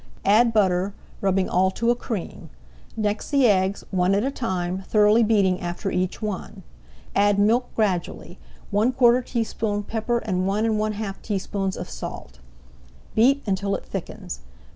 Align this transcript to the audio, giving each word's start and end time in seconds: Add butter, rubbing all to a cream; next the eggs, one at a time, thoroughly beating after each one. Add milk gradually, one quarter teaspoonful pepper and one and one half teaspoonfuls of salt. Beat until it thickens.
Add 0.25 0.51
butter, 0.51 0.95
rubbing 1.21 1.47
all 1.47 1.69
to 1.77 1.91
a 1.91 1.95
cream; 1.95 2.49
next 2.97 3.29
the 3.29 3.45
eggs, 3.45 3.83
one 3.91 4.15
at 4.15 4.23
a 4.23 4.31
time, 4.31 4.81
thoroughly 4.87 5.21
beating 5.21 5.59
after 5.61 5.91
each 5.91 6.23
one. 6.23 6.63
Add 7.15 7.37
milk 7.37 7.67
gradually, 7.75 8.39
one 8.71 8.93
quarter 8.93 9.21
teaspoonful 9.21 9.83
pepper 9.83 10.17
and 10.17 10.47
one 10.47 10.65
and 10.65 10.79
one 10.79 10.93
half 10.93 11.21
teaspoonfuls 11.21 11.77
of 11.77 11.87
salt. 11.87 12.39
Beat 13.13 13.43
until 13.45 13.75
it 13.75 13.85
thickens. 13.85 14.39